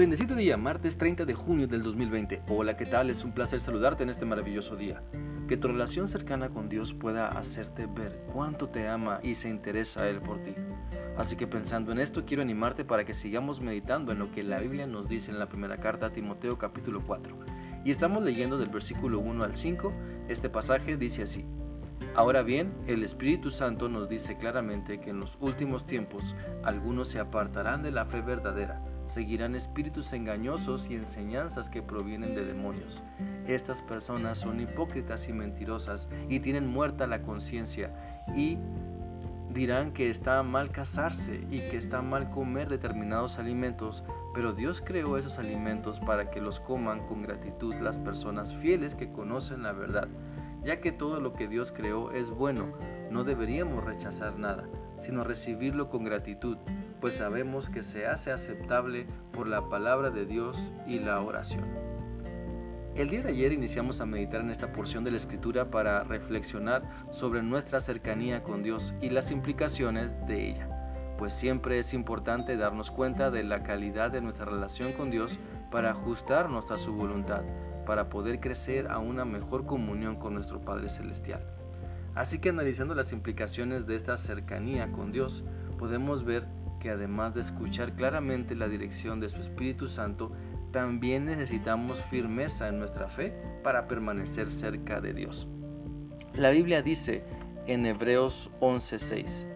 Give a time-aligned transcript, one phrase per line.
[0.00, 2.44] Bendecido día, martes 30 de junio del 2020.
[2.48, 3.10] Hola, ¿qué tal?
[3.10, 5.02] Es un placer saludarte en este maravilloso día.
[5.46, 10.08] Que tu relación cercana con Dios pueda hacerte ver cuánto te ama y se interesa
[10.08, 10.54] Él por ti.
[11.18, 14.58] Así que pensando en esto, quiero animarte para que sigamos meditando en lo que la
[14.60, 17.36] Biblia nos dice en la primera carta a Timoteo capítulo 4.
[17.84, 19.92] Y estamos leyendo del versículo 1 al 5.
[20.28, 21.44] Este pasaje dice así.
[22.14, 26.34] Ahora bien, el Espíritu Santo nos dice claramente que en los últimos tiempos
[26.64, 32.44] algunos se apartarán de la fe verdadera seguirán espíritus engañosos y enseñanzas que provienen de
[32.44, 33.02] demonios.
[33.46, 37.92] Estas personas son hipócritas y mentirosas y tienen muerta la conciencia
[38.36, 38.56] y
[39.52, 45.16] dirán que está mal casarse y que está mal comer determinados alimentos, pero Dios creó
[45.16, 50.08] esos alimentos para que los coman con gratitud las personas fieles que conocen la verdad.
[50.62, 52.72] Ya que todo lo que Dios creó es bueno,
[53.10, 54.68] no deberíamos rechazar nada,
[55.00, 56.58] sino recibirlo con gratitud
[57.00, 61.64] pues sabemos que se hace aceptable por la palabra de Dios y la oración.
[62.94, 66.82] El día de ayer iniciamos a meditar en esta porción de la Escritura para reflexionar
[67.10, 70.68] sobre nuestra cercanía con Dios y las implicaciones de ella,
[71.16, 75.38] pues siempre es importante darnos cuenta de la calidad de nuestra relación con Dios
[75.70, 77.42] para ajustarnos a su voluntad,
[77.84, 81.44] para poder crecer a una mejor comunión con nuestro Padre Celestial.
[82.14, 85.44] Así que analizando las implicaciones de esta cercanía con Dios,
[85.78, 86.46] podemos ver
[86.80, 90.32] que además de escuchar claramente la dirección de su Espíritu Santo,
[90.72, 95.46] también necesitamos firmeza en nuestra fe para permanecer cerca de Dios.
[96.34, 97.24] La Biblia dice
[97.66, 99.46] en Hebreos 11:6,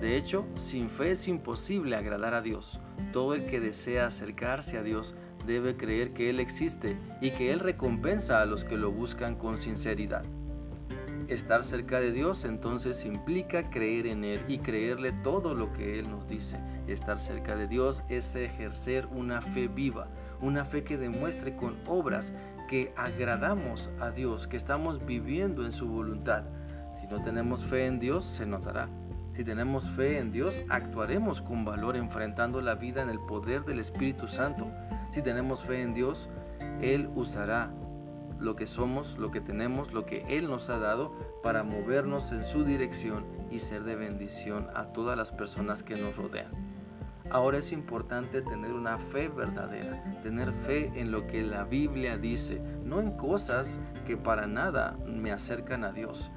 [0.00, 2.80] de hecho, sin fe es imposible agradar a Dios.
[3.12, 5.14] Todo el que desea acercarse a Dios
[5.46, 9.58] debe creer que Él existe y que Él recompensa a los que lo buscan con
[9.58, 10.24] sinceridad.
[11.28, 16.08] Estar cerca de Dios entonces implica creer en Él y creerle todo lo que Él
[16.08, 16.60] nos dice.
[16.86, 20.06] Estar cerca de Dios es ejercer una fe viva,
[20.40, 22.32] una fe que demuestre con obras
[22.68, 26.44] que agradamos a Dios, que estamos viviendo en su voluntad.
[27.00, 28.88] Si no tenemos fe en Dios, se notará.
[29.36, 33.80] Si tenemos fe en Dios, actuaremos con valor enfrentando la vida en el poder del
[33.80, 34.66] Espíritu Santo.
[35.10, 36.30] Si tenemos fe en Dios,
[36.80, 37.70] Él usará
[38.40, 42.44] lo que somos, lo que tenemos, lo que Él nos ha dado para movernos en
[42.44, 46.52] su dirección y ser de bendición a todas las personas que nos rodean.
[47.28, 52.62] Ahora es importante tener una fe verdadera, tener fe en lo que la Biblia dice,
[52.84, 56.30] no en cosas que para nada me acercan a Dios.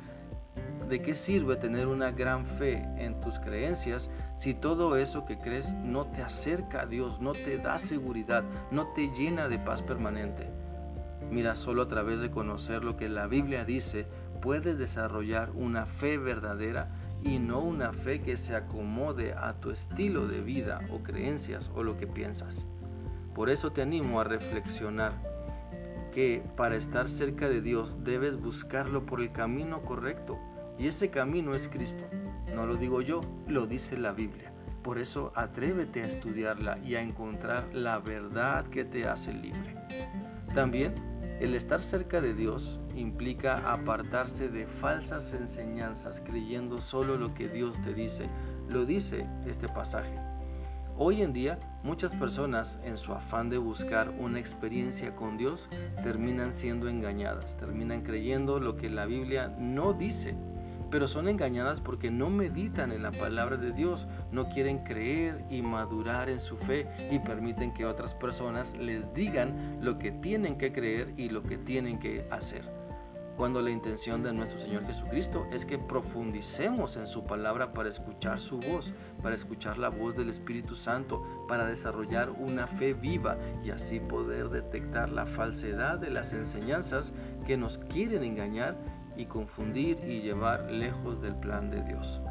[0.90, 5.74] ¿De qué sirve tener una gran fe en tus creencias si todo eso que crees
[5.74, 10.50] no te acerca a Dios, no te da seguridad, no te llena de paz permanente?
[11.30, 14.08] Mira, solo a través de conocer lo que la Biblia dice,
[14.42, 16.90] puedes desarrollar una fe verdadera
[17.22, 21.84] y no una fe que se acomode a tu estilo de vida o creencias o
[21.84, 22.66] lo que piensas.
[23.36, 25.14] Por eso te animo a reflexionar
[26.12, 30.40] que para estar cerca de Dios debes buscarlo por el camino correcto
[30.80, 32.06] y ese camino es Cristo.
[32.56, 34.52] No lo digo yo, lo dice la Biblia.
[34.82, 39.76] Por eso atrévete a estudiarla y a encontrar la verdad que te hace libre.
[40.56, 40.96] También
[41.42, 47.82] el estar cerca de Dios implica apartarse de falsas enseñanzas creyendo solo lo que Dios
[47.82, 48.28] te dice.
[48.70, 50.18] Lo dice este pasaje.
[50.98, 55.70] Hoy en día muchas personas en su afán de buscar una experiencia con Dios
[56.04, 60.36] terminan siendo engañadas, terminan creyendo lo que la Biblia no dice
[60.92, 65.62] pero son engañadas porque no meditan en la palabra de Dios, no quieren creer y
[65.62, 70.72] madurar en su fe y permiten que otras personas les digan lo que tienen que
[70.72, 72.80] creer y lo que tienen que hacer.
[73.40, 78.42] Cuando la intención de nuestro Señor Jesucristo es que profundicemos en su palabra para escuchar
[78.42, 78.92] su voz,
[79.24, 84.50] para escuchar la voz del Espíritu Santo, para desarrollar una fe viva y así poder
[84.50, 87.14] detectar la falsedad de las enseñanzas
[87.48, 88.76] que nos quieren engañar
[89.20, 92.22] y confundir y llevar lejos del plan de Dios.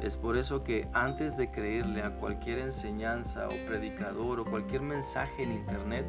[0.00, 5.42] Es por eso que antes de creerle a cualquier enseñanza o predicador o cualquier mensaje
[5.42, 6.06] en internet,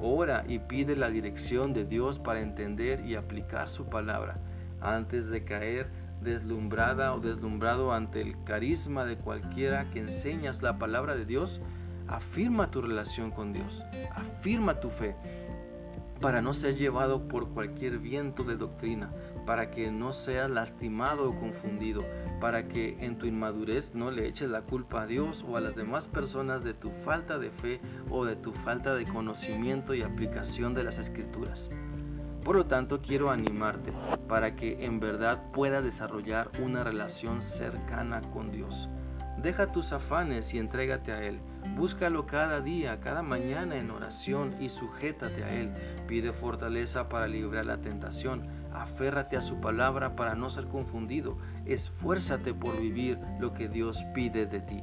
[0.00, 4.38] ora y pide la dirección de Dios para entender y aplicar su palabra,
[4.80, 5.90] antes de caer
[6.22, 11.60] deslumbrada o deslumbrado ante el carisma de cualquiera que enseñas la palabra de Dios,
[12.08, 13.84] afirma tu relación con Dios,
[14.14, 15.14] afirma tu fe,
[16.20, 19.12] para no ser llevado por cualquier viento de doctrina,
[19.48, 22.04] para que no seas lastimado o confundido,
[22.38, 25.74] para que en tu inmadurez no le eches la culpa a Dios o a las
[25.74, 27.80] demás personas de tu falta de fe
[28.10, 31.70] o de tu falta de conocimiento y aplicación de las escrituras.
[32.44, 33.90] Por lo tanto, quiero animarte
[34.28, 38.90] para que en verdad puedas desarrollar una relación cercana con Dios.
[39.40, 41.40] Deja tus afanes y entrégate a Él,
[41.76, 45.72] Búscalo cada día, cada mañana en oración y sujétate a Él.
[46.06, 48.46] Pide fortaleza para librar la tentación.
[48.72, 51.38] Aférrate a su palabra para no ser confundido.
[51.66, 54.82] Esfuérzate por vivir lo que Dios pide de ti.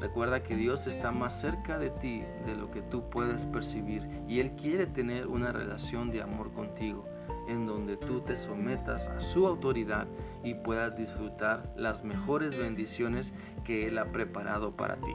[0.00, 4.40] Recuerda que Dios está más cerca de ti de lo que tú puedes percibir y
[4.40, 7.06] Él quiere tener una relación de amor contigo,
[7.48, 10.06] en donde tú te sometas a su autoridad
[10.44, 13.32] y puedas disfrutar las mejores bendiciones
[13.64, 15.12] que Él ha preparado para ti.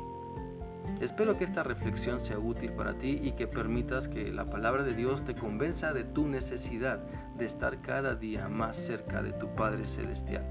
[1.00, 4.94] Espero que esta reflexión sea útil para ti y que permitas que la palabra de
[4.94, 7.00] Dios te convenza de tu necesidad
[7.38, 10.46] de estar cada día más cerca de tu Padre Celestial.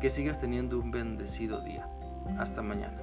[0.00, 1.88] Que sigas teniendo un bendecido día.
[2.38, 2.98] Hasta mañana.